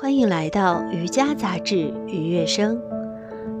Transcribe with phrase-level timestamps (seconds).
[0.00, 1.74] 欢迎来到瑜伽杂志
[2.06, 2.76] 《愉悦声》。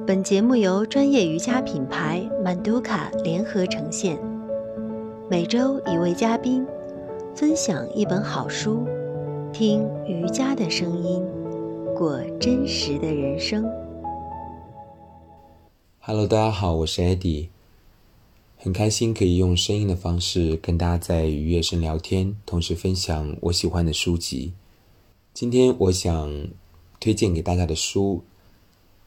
[0.06, 4.16] 本节目由专业瑜伽品牌曼都卡联合呈现。
[5.28, 6.64] 每周一位嘉宾
[7.34, 8.86] 分享一本好书，
[9.52, 11.20] 听瑜伽的声音，
[11.96, 13.68] 过真实的人生。
[15.98, 17.48] Hello，大家好，我是 Eddie，
[18.56, 24.52] 很开心可以用声音的方式跟大家在愉悦声聊天，同时分享我喜欢的书籍。
[25.40, 26.48] 今天我想
[26.98, 28.24] 推荐给大家的书，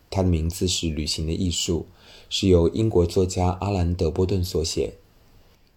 [0.09, 1.87] 它的名字是《旅行的艺术》，
[2.29, 4.93] 是由英国作家阿兰·德波顿所写。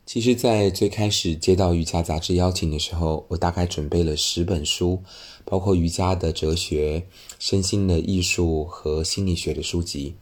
[0.06, 5.02] 其实，在最开始接到瑜伽杂志邀请的时候，我大概准备了十本书，
[5.45, 7.05] 包括瑜伽的哲学、
[7.41, 10.14] 身心的艺术和心理学的书籍。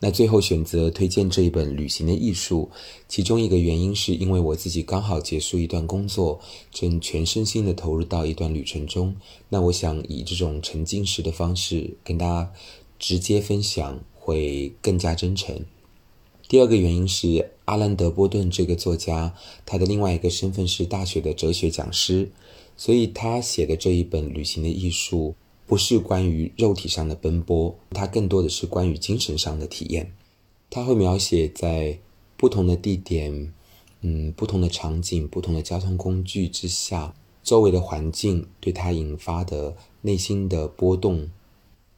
[0.00, 2.70] 那最后选择推荐这一本《旅行的艺术》，
[3.08, 6.38] 其中一个原因是因为我自己刚好结束一段工作，
[6.70, 9.16] 正全身心的投入到一段旅程中。
[9.48, 12.52] 那我想以这种沉浸式的方式跟大家
[13.00, 15.64] 直接分享，会更加真诚。
[16.48, 19.34] 第二个原因是阿兰·德波顿这个作家，
[19.66, 22.30] 他的另外一个身份是大学的哲学讲师，
[22.76, 25.34] 所以他写的这一本《旅行的艺术》。
[25.68, 30.14] 不是关于肉体上的奔波，它更多的是关于精神上的体验。
[30.70, 31.98] 他会描写在
[32.38, 33.52] 不同的地点、
[34.00, 41.28] 嗯，不同的场景、不同的交通工具之下，周围的环境对他引发的内心的波动，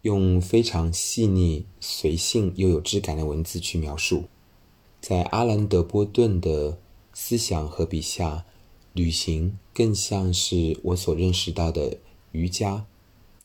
[0.03, 4.25] 用非常细腻、随性又有质感的文字去描述。
[5.01, 6.79] 在阿兰·德波顿的
[7.15, 8.45] 思想和笔下，
[8.95, 11.99] 旅行更像是我所认识到的
[12.33, 12.87] 瑜伽。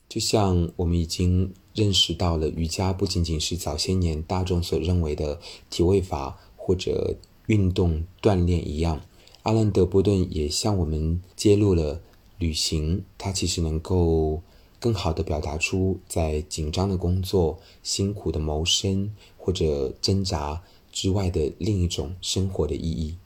[0.08, 9.00] 就像我们已经认识到了，瑜伽不仅仅是早些年大众所认为的体位法或者运动锻炼一样，
[9.42, 12.00] 阿兰·德波顿也向我们揭露了
[12.38, 14.42] 旅行，它其实能够
[14.78, 20.62] 更好地表达出在紧张的工作、辛苦的谋生或者挣扎
[20.92, 23.16] 之外的另一种生活的意义。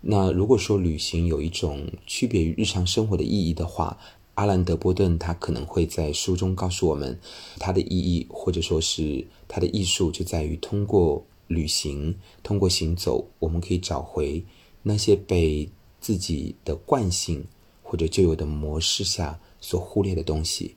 [0.00, 3.98] 那如果说旅行有一种区别于日常生活的意义的话，
[4.38, 7.18] 阿兰·德波顿他可能会在书中告诉我们，
[7.58, 14.44] 他的意义或者说是他的艺术就在于通过旅行，通过行走，我们可以找回
[14.84, 15.68] 那些被
[16.00, 17.44] 自己的惯性
[17.82, 20.76] 或者旧有的模式下所忽略的东西。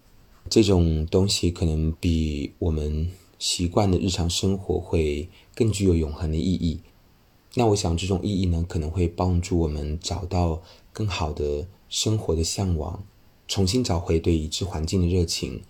[0.50, 6.79] 这种东西可能比我们习惯的日常生活会更具有永恒的意义。
[7.53, 13.03] 那我想这种意义呢，可能会帮助我们找到更好的生活的向往。
[13.51, 15.62] 重新找回对已知环境的热情，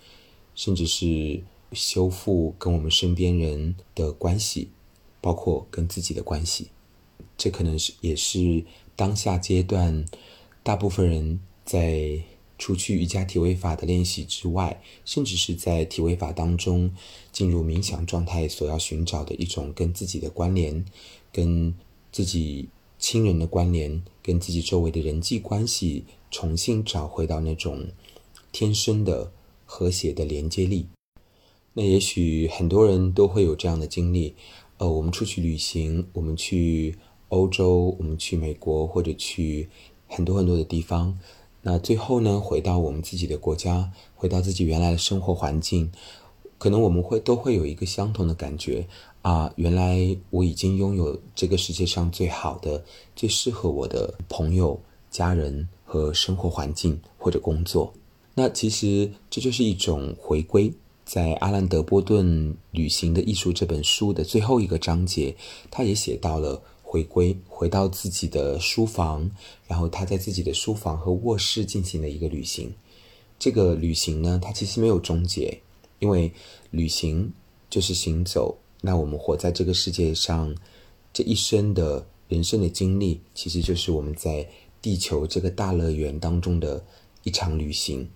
[0.53, 1.41] 甚至是
[1.73, 4.69] 修复跟我们身边人的关系，
[5.19, 6.67] 包括跟自己的关系。
[7.39, 8.63] 这可能是也是
[8.95, 10.05] 当下阶段
[10.61, 12.21] 大部分人在
[12.59, 16.93] 除去瑜伽体位法的练习之外，甚至是在体位法当中
[17.31, 20.85] 进入冥想状态所要寻找的一种跟自己的关联，
[21.33, 21.73] 跟
[22.11, 22.69] 自己
[23.01, 26.05] 亲人的关联，跟自己周围的人际关系。
[26.29, 27.87] 重新找回到那种
[28.53, 29.33] 天生的
[29.65, 30.87] 和谐的连接力。
[31.73, 34.33] 那也许很多人都会有这样的经历。
[34.77, 36.95] 呃，我们出去旅行，我们去
[37.27, 39.67] 欧洲，我们去美国，或者去
[40.07, 41.19] 很多很多的地方。
[41.63, 45.91] 那最后呢，回到我们自己的国家，回到自己原来的生活环境，
[46.61, 48.85] 可能我们会都会有一个相同的感觉
[49.23, 52.83] 啊，原来我已经拥有这个世界上最好的、
[53.15, 54.79] 最适合我的朋友、
[55.09, 55.67] 家人。
[55.91, 57.93] 和生活环境或者工作，
[58.33, 60.71] 那其实这就是一种回归。
[61.03, 62.25] 在阿兰·德波顿
[62.71, 65.35] 《旅行的艺术》这本书的最后一个章节，
[65.69, 69.29] 他也写到了回归，回到自己的书房，
[69.67, 72.73] 然后他在自己的书房和卧室进行了一个旅行。
[73.37, 75.59] 这个旅行呢，它其实没有终结，
[76.01, 76.29] 因为
[76.69, 77.31] 旅行
[77.69, 78.57] 就是行走。
[78.81, 80.53] 那我们活在这个世界上，
[81.13, 84.45] 这一生的人生的经历，其实就是我们在。
[84.83, 86.83] 地球这个大乐园当中的
[87.21, 88.09] 一场旅行。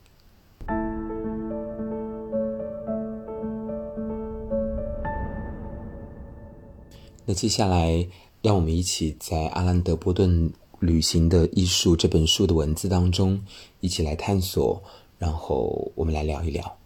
[7.24, 8.08] 那接下来，
[8.42, 10.50] 让我们一起在阿兰·德波顿
[10.80, 13.46] 《旅行的艺术》这本书的文字当中，
[13.80, 14.82] 一起来探索，
[15.20, 16.80] 然后我们来聊一聊。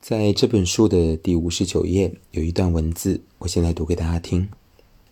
[0.00, 4.48] 在这本书的第五十九页，有一段文字，我现在读给大家听：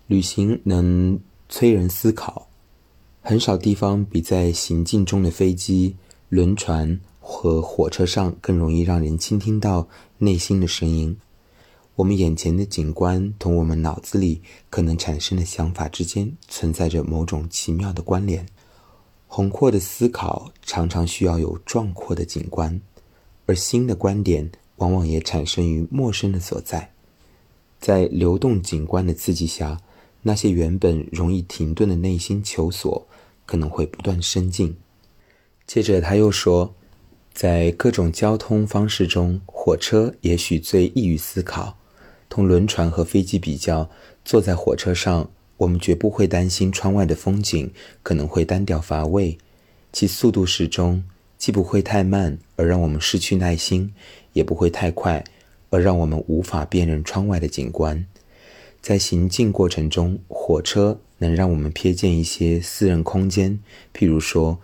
[0.07, 2.49] 旅行能催人思考。
[3.21, 5.97] 很少地方比在行进中的飞机、
[6.31, 9.87] 轮船和火车上更容易让人倾听到
[10.19, 11.19] 内心的声音。
[11.97, 14.41] 我们眼前的景观同我们脑子里
[14.71, 18.47] 可能产生的想法之间存在着某种奇妙的关联。
[19.27, 22.81] 宏阔的思考常常需要有壮阔的景观，
[23.45, 26.93] 而新的观点往往也产生于陌生的所在。
[27.79, 29.81] 在流动景观的刺激下，
[30.23, 33.07] 那些原本容易停顿的内心求索，
[33.45, 34.77] 可能会不断升进。
[35.67, 36.75] 接着他又说，
[37.35, 41.77] 在各种交通方式中，火车也许最易于思考。
[42.29, 43.89] 同轮船和飞机比较，
[44.25, 47.73] 坐在火车上，我们绝不会担心窗外的风景
[48.03, 49.39] 可能会单调乏味，
[49.93, 51.05] 其速度适中，
[51.39, 53.93] 既不会太慢而让我们失去耐心，
[54.37, 55.25] 也不会太快
[55.71, 58.07] 而让我们无法辨认窗外的景观。
[58.83, 63.59] 在行进过程中，火车能让我们瞥见一些私人空间，
[63.95, 64.59] 譬如说，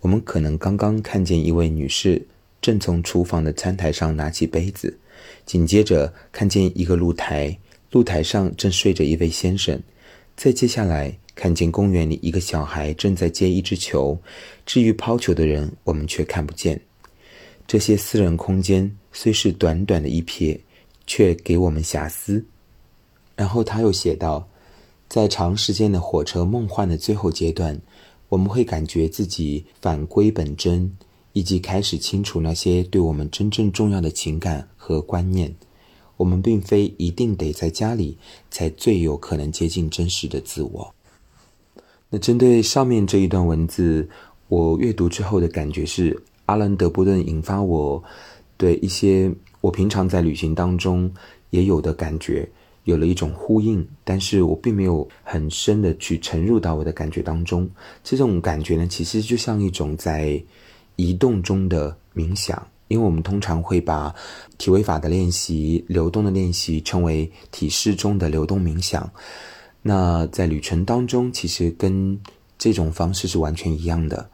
[0.00, 2.24] 我们可能刚刚看见一位女士
[2.62, 4.96] 正从厨房的餐台上拿起杯子。
[5.44, 7.58] 紧接着看见一个露台，
[7.90, 9.82] 露台上正睡着一位先生。
[10.36, 14.18] 再接下来看见公园里一个小孩正在接一只球。
[14.64, 16.80] 至于抛球的人，我们却看不见。
[17.66, 20.60] 这些私人空间虽是短短的一瞥，
[21.06, 22.44] 却给我们遐思。
[23.34, 24.46] 然后他又写道，
[25.08, 27.80] 在长时间的火车梦幻的最后阶段，
[28.28, 30.94] 我们会感觉自己返归本真。
[31.32, 35.54] 以及开始清楚那些对我们真正重要的情感和观念。
[36.16, 38.16] 我们并非一定得在家里
[38.50, 40.94] 才最有可能接近真实的自我。
[42.08, 44.08] 那针对上面这一段文字，
[44.48, 48.02] 我阅读之后的感觉是，阿兰·德波顿引发我
[48.56, 51.12] 对一些我平常在旅行当中
[51.50, 52.48] 也有的感觉
[52.84, 57.68] 有了一种呼应，但是我并没有很深的去沉入到我的感觉当中。
[58.02, 60.42] 这种感觉呢，其实就像一种在。
[60.98, 62.56] 移动中的冥想，
[62.88, 64.14] 因为我们通常会把
[64.56, 69.06] 体位法的练习、流动的练习称为体式中的流动冥想。
[69.82, 72.18] 那在旅程当中，其实跟
[72.56, 74.30] 这种方式是完全一样的。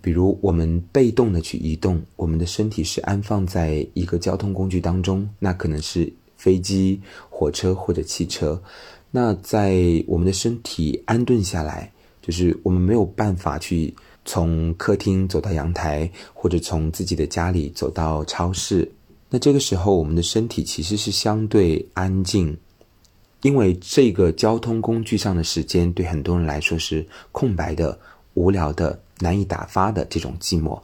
[0.00, 8.62] 比如，我们被动的去移动，我们的身体是安放在一个交通工具当中，那可能是飞机、火车或者汽车。
[9.10, 11.92] 那在我们的身体安顿下来，
[12.22, 13.94] 就是我们没有办法去。
[14.24, 18.88] 从客厅走到阳台，或者从自己的家里走到超市，
[19.28, 22.56] 那这个时候我们的身体其实是相对安静，
[23.42, 27.98] 因为这个交通工具上的时间对很多人来说是空白的、
[28.34, 30.78] 无聊的、难以打发的这种寂寞。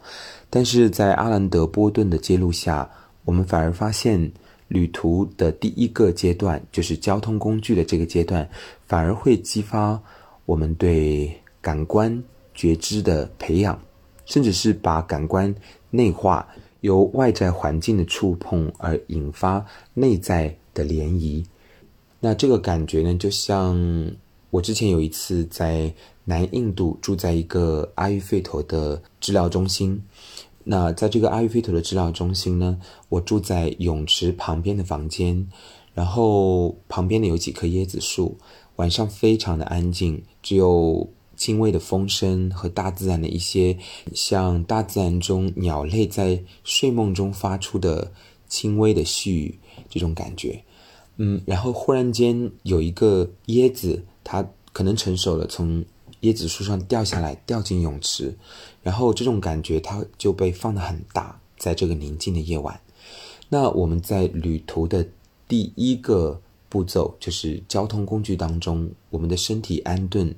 [0.49, 2.89] 但是在阿兰德波顿的揭露下，
[3.25, 4.33] 我们反而发现，
[4.69, 8.49] 旅途的第一个阶段，就是交通工具的这个阶段，
[8.87, 10.01] 反而会激发
[10.47, 12.23] 我们对感官。
[12.55, 13.81] 觉知的培养，
[14.25, 15.55] 甚至是把感官
[15.91, 16.45] 内化，
[16.81, 19.65] 由外在环境的触碰而引发
[19.95, 21.45] 内在的涟漪。
[22.19, 24.11] 那这个感觉呢，就像
[24.51, 25.95] 我之前有一次在
[26.29, 30.01] 南印度住在一个阿育吠陀的治疗中心。
[30.65, 32.79] 那在这个阿育吠陀的治疗中心呢，
[33.09, 35.49] 我住在泳池旁边的房间，
[35.95, 38.37] 然后旁边呢有几棵椰子树，
[38.77, 41.09] 晚上非常的安静，只有。
[41.39, 43.79] 轻微的风声和大自然的一些，
[44.13, 48.11] 像大自然中鸟类在睡梦中发出的
[48.49, 49.57] 轻微的絮语，
[49.89, 50.61] 这种感觉，
[51.17, 55.85] 嗯，然后忽然间有一个椰子，它可能成熟了，从
[56.23, 58.37] 椰子树上掉下来，掉进泳池，
[58.83, 62.81] 然后这种感觉它就被放得很大，在这个宁静的夜晚。
[63.49, 65.07] 那我们在旅途的
[65.47, 70.35] 第一个步骤，就是交通工具当中，我们的身体安顿。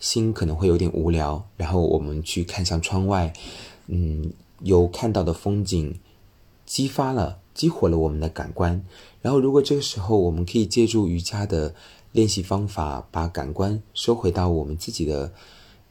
[0.00, 3.34] 心可能会有点无聊，然后我们去看向窗外，
[3.88, 4.32] 嗯，
[4.62, 6.00] 有看到的风景，
[6.64, 8.82] 激发了、激活了我们的感官。
[9.20, 11.74] 然后，如果这个时候我们可以借助瑜伽的
[12.12, 15.32] 练习方法，把感官收回到我们自己的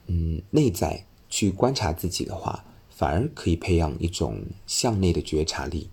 [0.07, 5.89] 嗯内在去观察自己的话，反而可以培养一种向内的觉察力。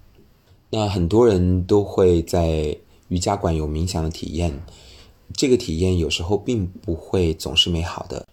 [0.71, 2.77] 那很多人都会在
[3.09, 4.61] 瑜伽馆有冥想的体验。
[5.35, 8.27] 这个体验有时候并不会总是美好的，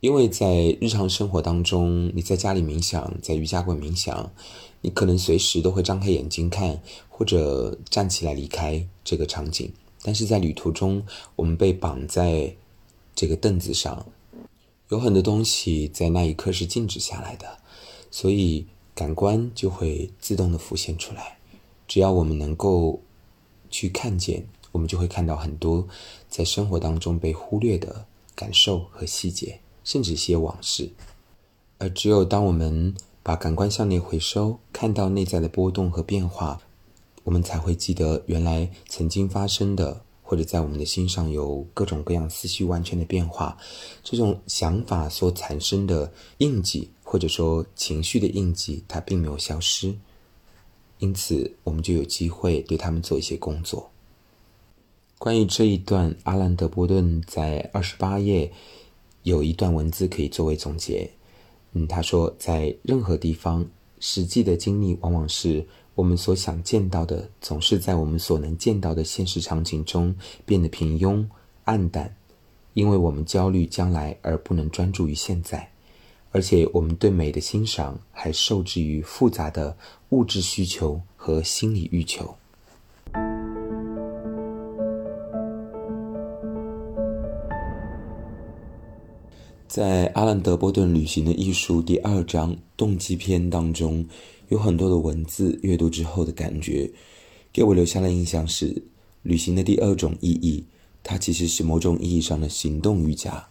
[0.00, 4.30] 因为在日常生活当中，你在家里冥想，在瑜伽馆冥想，
[4.80, 9.70] 你可能随时都会张开眼睛看，或者站起来离开这个场景。
[10.08, 11.04] 但是在旅途中，
[11.36, 12.56] 我们被绑在
[13.14, 14.06] 这个凳子上，
[14.88, 17.58] 有很多东西在那一刻是静止下来的，
[18.10, 21.36] 所以感官就会自动的浮现出来。
[21.86, 23.02] 只要我们能够
[23.68, 24.46] 去看见。
[24.72, 25.86] 我们就会看到很多
[26.28, 30.90] 在生活当中被忽略的感受和细节，甚至一些往事。
[31.78, 36.60] 而只有当我们把感官向内回收，看到内在的波动和变化，
[37.28, 43.54] 我们才会记得原来曾经发生的，或者在我们的心上有各种各样思绪完全的变化。
[44.02, 49.94] 这种想法所产生的印记，或者说情绪的印记，它并没有消失。
[51.00, 53.90] 因此我们就有机会对他们做一些工作。
[55.18, 58.50] 关于这一段，阿兰·德波顿在二十八页
[59.24, 61.10] 有一段文字可以作为总结。
[61.72, 63.68] 嗯，他说，在任何地方，
[64.00, 65.66] 实际的经历往往是
[65.98, 70.14] 我们所想见到的，总是在我们所能见到的现实场景中
[70.46, 71.26] 变得平庸、
[71.64, 72.14] 暗淡，
[72.74, 75.68] 因为我们焦虑将来而不能专注于现在，
[76.30, 79.76] 而且我们对美的欣赏还受制于复杂的
[80.10, 82.32] 物质需求和心理欲求。
[89.66, 94.06] 在阿兰·德波顿《旅行的艺术》第二章动机篇当中，
[94.48, 96.90] 有很多的文字，阅读之后的感觉，
[97.52, 98.82] 给我留下的印象是，
[99.22, 100.64] 旅行的第二种意义，
[101.02, 103.48] 它其实是某种意义上的行动瑜伽。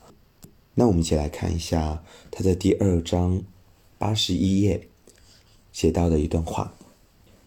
[0.75, 3.41] 那我们一起来看一下他在第二章
[3.97, 4.87] 八十一页
[5.71, 6.75] 写到的一段话：“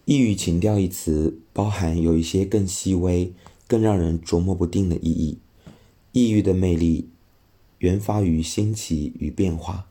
[0.05, 3.33] 异域情调一词，包含有一些更细微、
[3.67, 5.39] 更让人琢磨不定的意义。
[6.13, 7.09] 异域的魅力。”
[7.81, 9.89] 源发于新奇与变化，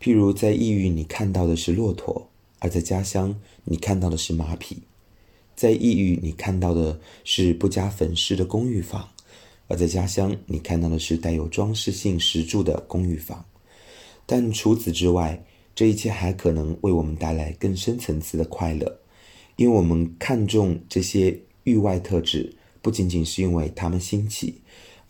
[0.00, 2.27] 譬如在异域你看到的是骆驼，
[2.58, 4.76] 而在家乡你看到的是马匹；
[5.54, 9.08] 在异域你看到的是不加粉饰的公寓房，
[9.66, 13.44] 而在家乡你看到的是带有装饰性石柱的公寓房。
[14.26, 19.00] 但除此之外，这一切还可能为我们带来更深层次的快乐，
[19.56, 24.60] 因为我们看重这些域外特质，不仅仅是因为它们新奇。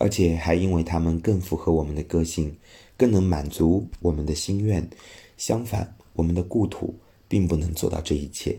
[0.01, 2.57] 而且还因为它们更符合我们的个性，
[2.97, 4.89] 更能满足我们的心愿。
[5.37, 6.95] 相反，我们的故土
[7.29, 8.59] 并不能做到这一切。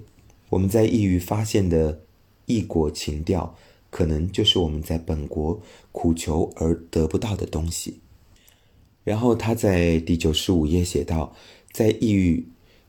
[0.49, 2.01] 我们在异域发现的
[2.45, 3.55] 异国情调，
[3.89, 5.59] 可能就是我们在本国
[5.91, 7.99] 苦求而得不到的东西。
[9.03, 11.35] 然后他在第九十五页写道：
[11.71, 12.47] 在异域，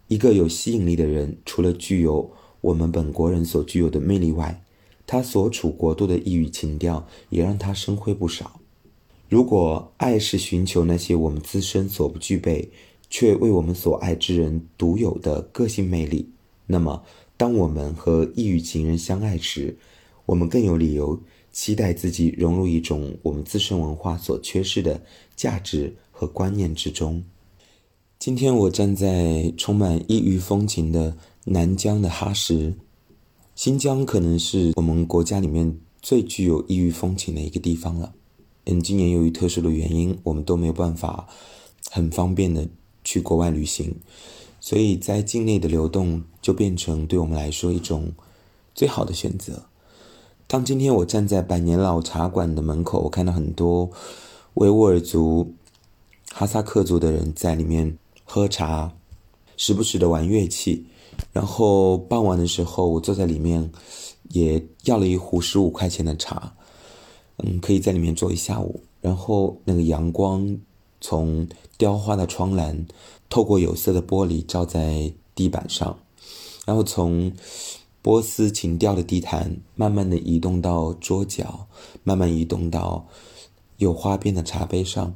[0.09, 4.63] 一个有吸引力的人，除了具有我们本国人所具有的魅力外，
[5.07, 8.61] 他所处国度的异域情调也让他生辉不少。
[9.29, 12.71] 如果爱是寻求那些我们自身所不具备，
[13.11, 16.27] 却为我们所爱之人独有的个性魅力，
[16.67, 17.03] 那么
[17.37, 19.77] 当我们和异域情人相爱时，
[20.25, 25.03] 我们更有理由期待自己融入一种我们自身文化所缺失的
[25.35, 27.23] 价值和观念之中。
[28.19, 32.75] 今天我站在充满异域风情的南疆的哈什。
[33.57, 38.15] 新疆可能是我们国家里面最具有异域风情的一个地方了。
[38.67, 41.27] 嗯，今年由于特殊的原因，我们都没有办法
[41.91, 42.69] 很方便的
[43.05, 43.95] 去国外旅行，
[44.61, 48.13] 所以在境内的流动就变成对我们来说一种
[48.75, 49.65] 最好的选择。
[50.47, 53.91] 当今天我站在百年老茶馆的门口，我看到很多
[54.55, 55.55] 维吾尔族、
[56.33, 58.93] 哈萨克族的人在里面喝茶，
[59.57, 60.87] 时不时的玩乐器。
[61.33, 63.71] 然后傍晚的时候，我坐在里面，
[64.31, 66.55] 也要了一壶十五块钱的茶，
[67.39, 68.81] 嗯，可以在里面坐一下午。
[69.01, 70.59] 然后那个阳光
[71.01, 72.87] 从雕花的窗栏
[73.29, 75.99] 透过有色的玻璃照在地板上，
[76.67, 77.33] 然后从
[78.03, 81.67] 波斯情调的地毯慢慢的移动到桌角，
[82.05, 83.07] 慢慢移动到
[83.79, 85.15] 有花边的茶杯上。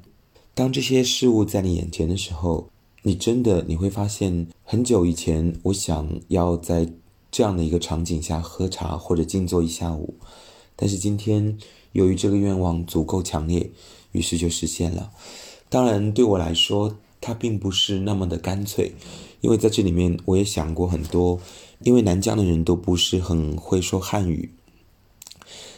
[0.54, 2.68] 当这些事物在你眼前的时候。
[3.06, 6.90] 你真的你会发现，很久以前我想要在
[7.30, 10.14] 这样的一个场景下喝茶或者静坐一下午，
[10.74, 11.58] 但是今天
[11.92, 13.70] 由于这个愿望足够强烈，
[14.12, 15.12] 于是就实现了。
[15.74, 18.92] 当然对我来说，它并不是那么的干脆，
[19.40, 21.40] 因为在这里面我也想过很多，
[21.82, 24.52] 因为南疆的人都不是很会说汉语，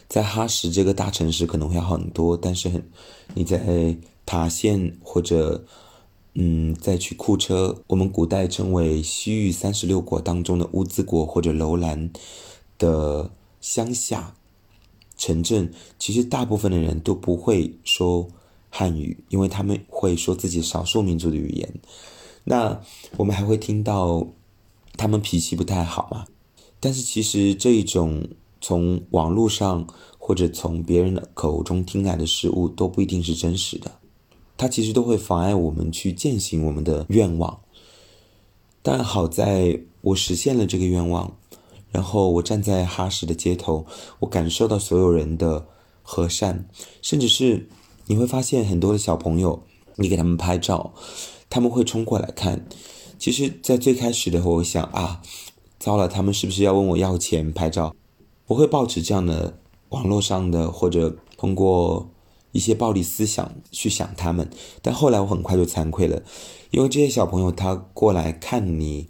[0.07, 2.87] 在哈什这个大城市可能会好很多，但是很
[3.33, 5.65] 你在塔县或者。
[6.39, 12.11] 嗯，再去库车，我们古代称为西域三十六国当中的乌兹国或者楼兰
[12.77, 13.31] 的
[13.63, 14.35] 乡下
[15.17, 18.29] 城镇，其实大部分的人都不会说
[18.77, 21.75] 汉语，因为他们会说自己少数民族的语言。
[22.45, 22.79] 那
[23.17, 24.27] 我们还会听到
[24.99, 26.27] 他们脾气不太好嘛？
[26.79, 28.29] 但是其实这一种
[28.61, 29.87] 从网络上
[30.19, 33.91] 或者从别人的口中听来的事物都不一定是真实的。
[34.59, 37.61] 它其实都会妨碍我们去践行我们的愿望，
[38.83, 41.35] 但好在我实现了这个愿望，
[41.91, 43.87] 然后我站在哈什的街头，
[44.21, 45.67] 我感受到所有人的
[46.03, 46.69] 和善，
[47.01, 47.69] 甚至是
[48.07, 49.63] 你会发现很多的小朋友，
[49.97, 50.95] 你给他们拍照，
[51.51, 52.67] 他们会冲过来看。
[53.19, 55.23] 其实，在最开始的时候，我想啊，
[55.79, 57.95] 糟了，他们是不是要问我要钱拍照？
[58.47, 59.59] 我会抱持这样的
[59.91, 62.11] 网络上的或者通过。
[62.53, 64.49] 一些暴力思想去想他们，
[64.81, 66.23] 但后来我很快就惭愧了，
[66.71, 69.09] 因为这些小朋友他过来看你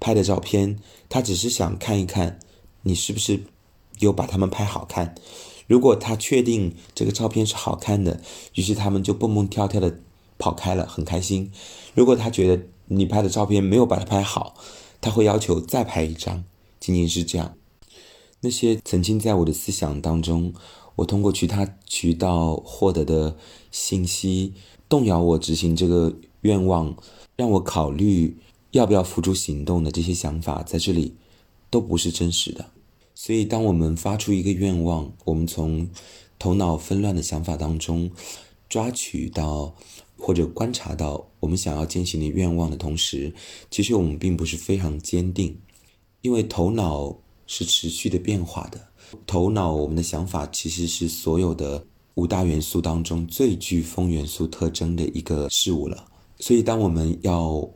[0.00, 2.40] 拍的照片，他只是想看一看
[2.82, 3.44] 你是不是
[4.00, 5.14] 有把他们拍好看。
[5.72, 8.20] 如果他确定这个照片是好看的，
[8.56, 10.00] 于是他们就蹦蹦跳跳的
[10.36, 11.50] 跑开了，很开心。
[11.94, 14.54] 如果他觉得你拍的照片没有把它拍好，
[15.00, 16.44] 他会要求再拍一张。
[16.78, 17.56] 仅仅是这样。
[18.40, 20.52] 那些曾经在我的思想当中，
[20.96, 23.34] 我通过其他渠道获得的
[23.70, 24.52] 信息，
[24.90, 26.94] 动摇我执行这个愿望，
[27.34, 28.36] 让我考虑
[28.72, 31.14] 要不要付诸行动的这些想法，在这里
[31.70, 32.66] 都不是真实的。
[33.24, 35.88] 所以，当我们发出一个愿望，我们从
[36.40, 38.10] 头脑纷乱的想法当中
[38.68, 39.72] 抓取到
[40.18, 43.32] 或者观察到我们想要践行的愿望的同时，
[43.70, 45.56] 其实我们并不是非常坚定，
[46.22, 48.88] 因为头脑是持续的变化的。
[49.24, 56.04] 头脑，我们的想法其实是所有的五大元素当中最具风元素特征的一个事物了。
[56.40, 57.70] 所以，当我们要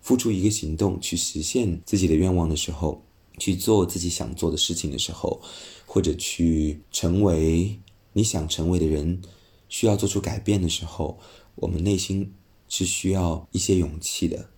[0.00, 3.02] 付出一个行动去实现自己的愿望的时候，
[3.38, 5.40] 去做自己想做的事情的时候，
[5.84, 7.78] 或者去成为
[8.12, 9.20] 你想成为的人，
[9.68, 11.18] 需要做出改变的时候，
[11.56, 12.32] 我们内心
[12.68, 14.48] 是需要一些勇气的。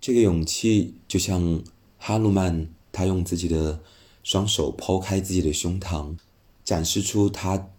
[0.00, 1.62] 这个勇气就像
[1.98, 3.80] 哈鲁曼，他用自己的
[4.22, 6.16] 双手剖开自己的胸膛，
[6.64, 7.70] 展示出他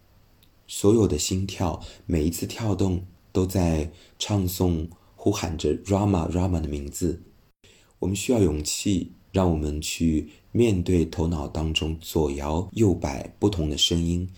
[0.68, 7.22] 所有的心跳，每一次跳动都在唱诵、呼喊着 Rama Rama 的名字。
[7.98, 9.12] 我们需要勇气。
[9.32, 14.28] 让我们去面对头脑当中左摇右摆不同的声音，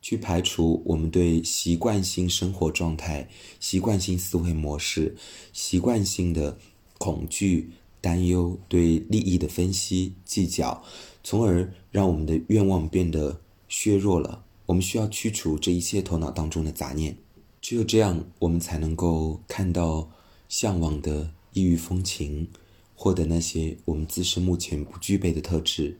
[0.00, 5.14] 去排除我们对习惯性生活状态、习惯性思维模式、
[5.52, 6.56] 习惯性的
[6.98, 7.70] 恐惧、
[8.00, 10.82] 担忧、对利益的分析、计较，
[11.24, 14.44] 从而让我们的愿望变得削弱了。
[14.66, 17.16] 我们需要驱除这一切头脑当中的杂念，
[17.60, 20.08] 只有这样，我们才能够看到
[20.48, 22.46] 向往的异域风情。
[22.94, 25.98] 获得那些我们自身目前不具备的特质，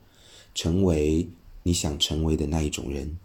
[0.54, 1.28] 成为
[1.64, 3.18] 你想成为的那一种人。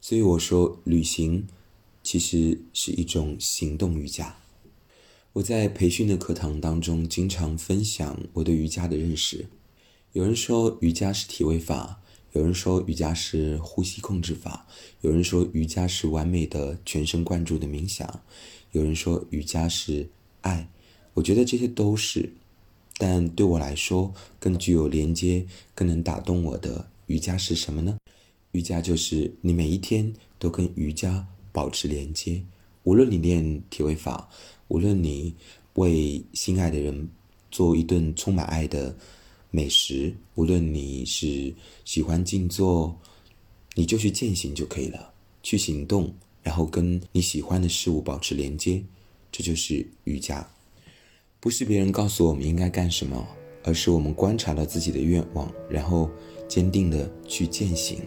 [0.00, 1.46] 所以我说，旅行
[2.02, 4.36] 其实是一种行动瑜伽。
[5.34, 9.46] 我在培训的课堂当中，经常分享我对瑜伽的认识。
[10.12, 12.00] 有人说瑜伽是体位法，
[12.32, 14.66] 有人说瑜伽是呼吸控制法，
[15.02, 18.22] 有人说瑜伽是完美的全神贯注的冥想，
[18.72, 20.08] 有人说瑜伽是
[20.40, 20.70] 爱。
[21.14, 22.32] 我觉得这些都是。
[23.02, 25.42] 但对我来说，更具有连接、
[25.74, 27.96] 更能打动我的瑜伽是什么呢？
[28.52, 32.42] 瑜伽就是你每一天都跟瑜伽保持连接。
[32.82, 34.28] 无论你练体位法，
[34.68, 35.34] 无论你
[35.76, 37.08] 为心爱的人
[37.50, 38.94] 做一顿充满爱的
[39.50, 41.54] 美食，无论你是
[41.86, 42.94] 喜欢静坐，
[43.76, 45.10] 你就去践行就可以了，
[45.42, 48.84] 去行动，然后跟你喜欢的事物保持连接，
[49.32, 50.46] 这就是瑜伽。
[51.40, 53.26] 不是别人告诉我们应该干什么，
[53.64, 56.10] 而是我们观察到自己的愿望，然后
[56.46, 58.02] 坚定的去践行。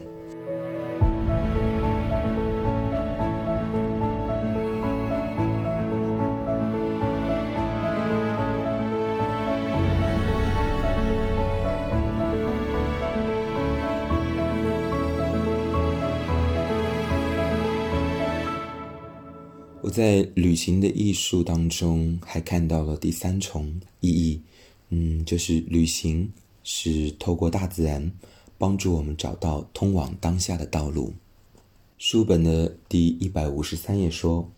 [19.93, 24.41] 在旅行的艺术当中还看到了第三重意义，
[24.89, 26.27] 嗯，就是旅行
[26.63, 28.11] 是透过大自然
[28.57, 31.13] 帮助我们找到通往当下的道路。
[31.99, 34.49] 书本的第一百五十三页说：“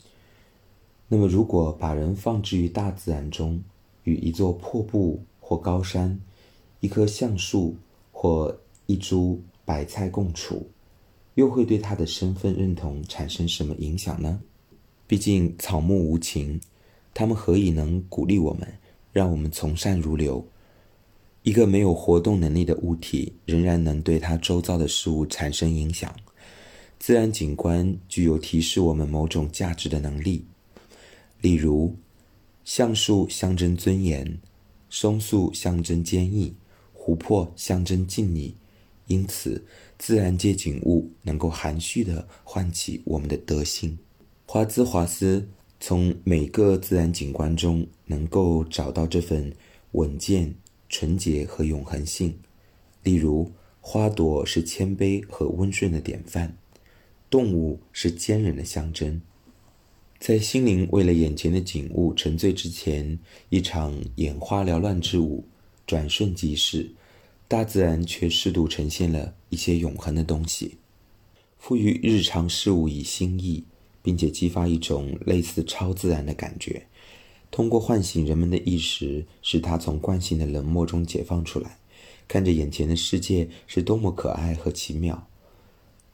[1.09, 3.61] 那么，如果把人放置于大自然中，
[4.05, 6.17] 与一座破布或高山、
[6.79, 7.75] 一棵橡树
[8.13, 10.65] 或一株白菜共处，
[11.33, 14.39] 又会对他的身份认同产生什么影响呢？”
[15.07, 16.59] 毕竟草木无情，
[17.13, 18.79] 他们何以能鼓励我们，
[19.11, 20.47] 让我们从善如流？
[21.43, 26.15] 一个没有活动能力的物体，仍然能对它周遭的事物产生影响。
[26.97, 30.45] 自然景观具有提示我们某种价值的能力，
[31.39, 31.95] 例如，
[32.63, 34.39] 橡树象征尊严，
[34.89, 36.55] 松树象征坚毅，
[36.93, 38.55] 湖泊象征静谧。
[39.05, 39.63] 因此，
[39.99, 43.99] 自然界景物能够含蓄地唤起我们的德性。
[44.47, 49.51] 华兹华斯从每个自然景观中能够找到这份
[49.93, 50.53] 稳健、
[50.87, 52.37] 纯洁和永恒性。
[53.03, 56.55] 例如，花朵是谦卑和温顺的典范，
[57.29, 59.19] 动物是坚韧的象征。
[60.19, 65.43] 在心灵为了眼前的景物沉醉之前，一场眼花缭乱之舞
[65.85, 66.91] 转瞬即逝，
[67.47, 70.77] 大自然却适度呈现了一些永恒的东西，
[71.57, 73.65] 赋予日常事物以新意。
[74.05, 76.85] 并且激发一种类似超自然的感觉，
[77.49, 81.79] 通过唤醒人们的意识，使他从惯性的冷漠中解放出来，
[82.27, 85.27] 看着眼前的世界是多么可爱和奇妙。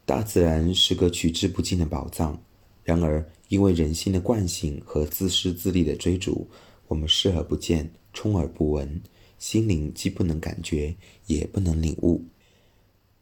[0.05, 2.41] 大自然是个取之不尽的宝藏，
[2.85, 6.47] 然而因为人性的惯性和自私自利的追逐，
[6.87, 9.01] 我们视而不见，充耳不闻，
[9.37, 10.95] 心灵既不能感觉，
[11.27, 12.23] 也不能领悟。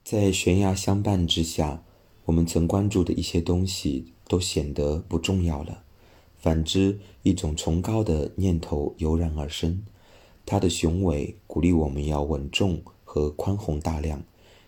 [0.04, 1.84] 在悬崖相伴之下，
[2.26, 5.84] 我们曾关注的一些东西都显得不重要了。
[6.38, 9.82] 反之，一种崇高的念头油然而生，
[10.46, 14.24] 它的雄伟鼓励我们要稳重和宽宏大量，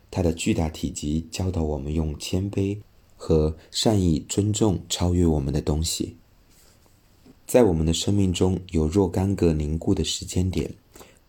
[0.10, 2.78] 它的巨大体积教导我们用谦卑
[3.16, 6.18] 和善意尊重超越我们的东西。
[7.48, 10.74] 在我们的生命中有若干个凝固的时间点，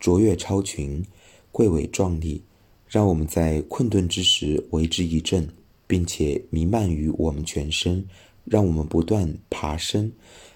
[0.01, 1.05] 卓越超群，
[1.53, 2.42] 贵伟壮丽。
[2.88, 5.49] 让我们在困顿之时为之一振，
[5.92, 8.02] 并且弥漫于我们全身，
[8.46, 10.11] 让我们不断爬升，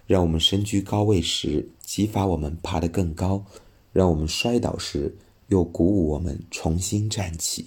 [0.07, 3.44] 让我们身居高位时激发我们爬得更高，
[3.92, 5.14] 让我们摔倒时
[5.49, 7.66] 又鼓舞我们重新站起。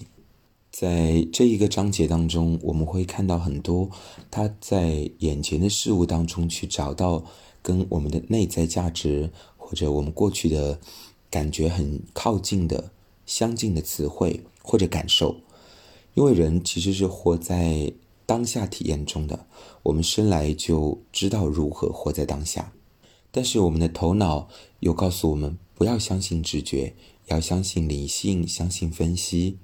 [0.72, 3.88] 在这一个章节当中，我们会看到很多
[4.32, 7.24] 他在眼前的事物当中去找到
[7.62, 10.76] 跟我们的内在价值或者我们过去的
[11.30, 12.90] 感觉很靠近的
[13.26, 14.40] 相近的词汇。
[14.62, 15.34] 或者感受，
[16.14, 17.92] 因为人其实是活在
[18.26, 19.46] 当下体验中的。
[19.82, 22.72] 我们生来就知道如何活在当下，
[23.30, 24.48] 但是我们的头脑
[24.80, 26.94] 又告诉我们不要相信直觉，
[27.26, 29.58] 要相信理性，相信分析，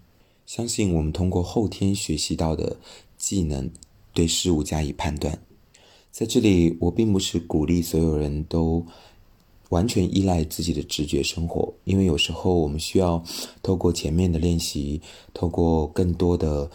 [0.47, 2.77] 相信我们通过后天学习到的
[3.17, 3.71] 技能
[4.13, 5.39] 对事物加以判断。
[6.11, 8.87] 在这里，我并不是鼓励所有人都。
[9.71, 13.23] 完全依赖自己的直觉生活，因为有时候我们需要
[13.63, 15.01] 透过前面的练习，
[15.35, 16.71] 透过更多的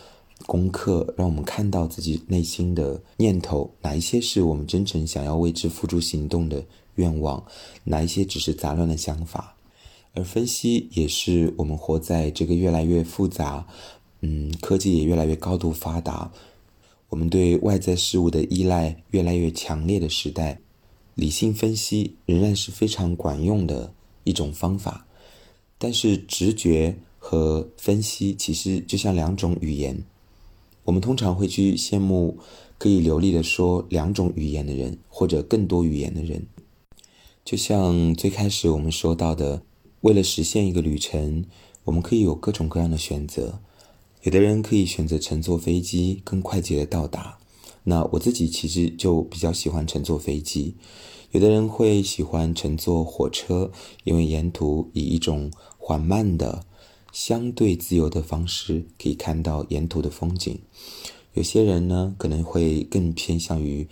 [0.46, 6.64] 功课，让我们看到自己内心的念头，哪一些是我们真诚想要为之付诸行动的
[6.96, 7.42] 愿望，
[7.86, 9.56] 哪一些只是杂乱的想法。
[10.14, 13.66] 而分析也是我们活在这个越来越复杂，
[14.20, 16.30] 嗯，科技也越来越高度发达，
[17.08, 20.60] 我们对外在事物的依赖越来越强烈的时代。
[21.16, 23.94] 理性分析仍然是非常管用的
[24.24, 25.06] 一种方法，
[25.78, 30.04] 但是直觉和分析其实就像两种语言。
[30.84, 32.38] 我们通常会去羡慕
[32.78, 36.48] 可以流利的说两种语言的人，或者更多语言的人。
[37.46, 39.62] 就像最开始我们说到的，
[40.02, 41.46] 为了实现一个旅程，
[41.84, 43.60] 我们可以有各种各样的选择。
[44.24, 47.40] 有的人可以选择乘坐飞机，更快捷的到达。
[47.84, 50.76] 那我自己其实就比较喜欢乘坐飞机，
[51.32, 53.72] 有的人会喜欢乘坐火车，
[54.04, 56.64] 因为沿途以一种缓慢的、
[57.12, 60.60] 相对自由的方式可以看到沿途的风景。
[61.34, 63.88] 有些人呢可能会更偏向于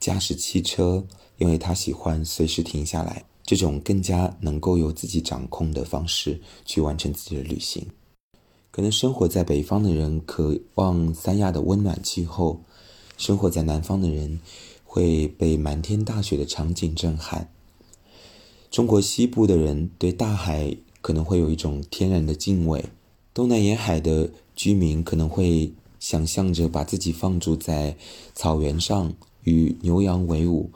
[0.00, 1.04] 驾驶汽车，
[1.36, 7.86] 因为他喜欢随时停下来，这种更加能够由自己掌控的方式去完成自己的旅行。
[8.70, 12.64] 可能生活在北方的人渴望三亚的温暖气候。
[13.16, 14.40] 生活在南方的人
[14.84, 17.50] 会被满天大雪的场景震撼。
[18.70, 22.84] 中国西部的人对大海可能会有一种天然的敬畏。
[23.32, 27.96] 东南沿海的居民可能会想象着把自己放逐在
[28.34, 30.70] 草原上，与牛羊为伍，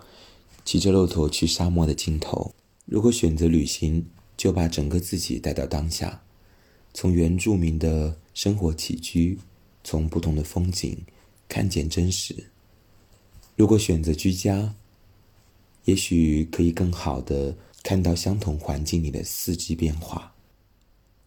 [0.65, 2.55] 骑着骆驼去沙漠的尽头。
[2.85, 6.23] 如果选择旅行，就把整个自己带到当下，
[6.93, 9.39] 从原住民的生活起居，
[9.85, 10.97] 从不同的风景。
[11.51, 12.47] 看见真实。
[13.57, 14.77] 如果选择居家，
[15.85, 20.33] 也许可以更好的看到相同环境里的四季变化。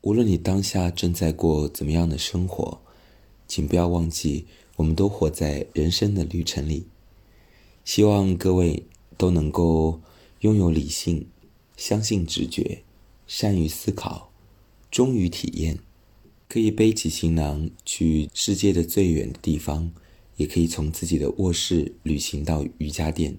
[0.01, 2.79] 无论你当下正在过怎么样的生活，
[3.47, 4.45] 请不要忘记，
[4.77, 6.87] 我们都活在人生的旅程里。
[7.83, 8.85] 希望各位
[9.17, 9.99] 都能够
[10.39, 11.27] 拥有理性，
[11.75, 12.83] 相信直觉，
[13.27, 14.31] 善于思考，
[14.89, 15.79] 忠于体验，
[16.47, 19.91] 可以背起行囊去世界的最远的地方。
[20.43, 23.33] 也可以从自己的卧室旅行到瑜伽垫，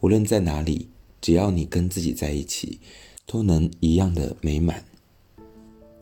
[0.00, 0.88] 无论在哪里，
[1.22, 2.78] 只要你跟自己在一起，
[3.24, 4.84] 都能一样的美满。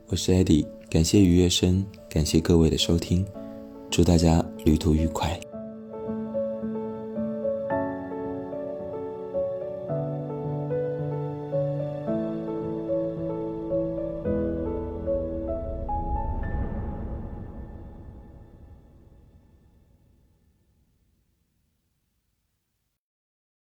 [0.08, 3.24] 我是 Eddie，感谢余月笙，感谢各位的收听，
[3.88, 5.38] 祝大家旅途愉快。